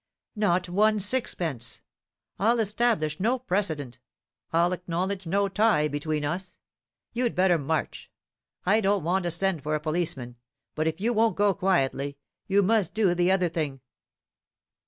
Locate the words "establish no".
2.59-3.37